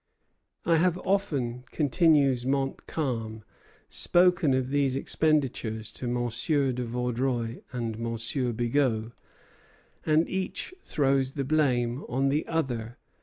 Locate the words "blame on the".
11.43-12.47